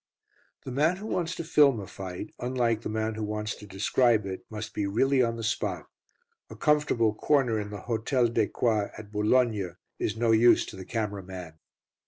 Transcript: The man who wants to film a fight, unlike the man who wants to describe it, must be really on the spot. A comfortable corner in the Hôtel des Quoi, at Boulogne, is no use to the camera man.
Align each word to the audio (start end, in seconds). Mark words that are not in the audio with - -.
The 0.63 0.71
man 0.71 0.95
who 0.95 1.05
wants 1.05 1.35
to 1.35 1.43
film 1.43 1.79
a 1.79 1.85
fight, 1.85 2.33
unlike 2.39 2.81
the 2.81 2.89
man 2.89 3.13
who 3.13 3.23
wants 3.23 3.53
to 3.53 3.67
describe 3.67 4.25
it, 4.25 4.43
must 4.49 4.73
be 4.73 4.87
really 4.87 5.21
on 5.21 5.35
the 5.35 5.43
spot. 5.43 5.85
A 6.49 6.55
comfortable 6.55 7.13
corner 7.13 7.59
in 7.59 7.69
the 7.69 7.83
Hôtel 7.87 8.33
des 8.33 8.47
Quoi, 8.47 8.89
at 8.97 9.11
Boulogne, 9.11 9.77
is 9.99 10.17
no 10.17 10.31
use 10.31 10.65
to 10.65 10.75
the 10.75 10.85
camera 10.85 11.21
man. 11.21 11.59